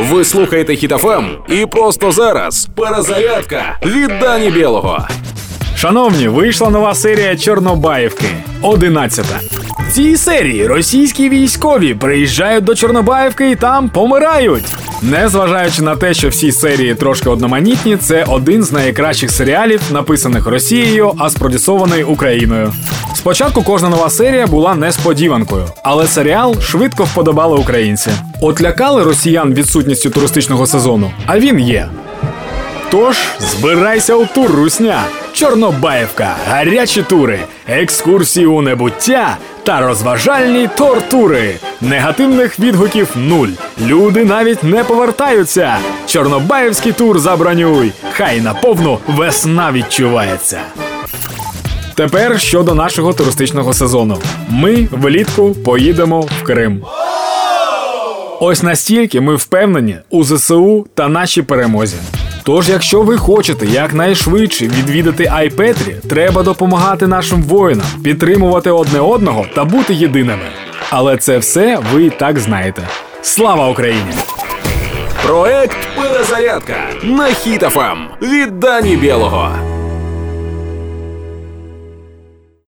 [0.00, 5.06] Ви слухаєте Хітофем і просто зараз перезарядка від Дані Білого.
[5.76, 8.26] Шановні, вийшла нова серія Чорнобаївки.
[8.62, 9.40] Одинадцята.
[9.88, 14.64] В цій серії російські військові приїжджають до Чорнобаївки і там помирають.
[15.02, 21.12] Незважаючи на те, що всі серії трошки одноманітні, це один з найкращих серіалів, написаних Росією,
[21.18, 22.72] а спродюсований Україною.
[23.14, 28.10] Спочатку кожна нова серія була несподіванкою, але серіал швидко вподобали українці.
[28.40, 31.88] От лякали росіян відсутністю туристичного сезону, а він є.
[32.90, 35.02] Тож збирайся у тур русня.
[35.32, 37.38] Чорнобаївка, гарячі тури,
[37.68, 41.54] екскурсії у небуття та розважальні тортури.
[41.82, 43.48] Негативних відгуків нуль.
[43.80, 45.76] Люди навіть не повертаються.
[46.06, 47.92] Чорнобаївський тур забронюй.
[48.12, 50.60] Хай наповну весна відчувається.
[51.94, 54.18] Тепер щодо нашого туристичного сезону.
[54.48, 56.82] Ми влітку поїдемо в Крим.
[58.40, 61.96] Ось настільки ми впевнені у ЗСУ та нашій перемозі.
[62.42, 69.64] Тож, якщо ви хочете якнайшвидше відвідати Айпетрі, треба допомагати нашим воїнам, підтримувати одне одного та
[69.64, 70.61] бути єдиними.
[70.94, 72.88] Але це все ви і так знаєте.
[73.22, 74.12] Слава Україні!
[75.26, 79.54] Проект Перезарядка на хітафам від Дані Білого.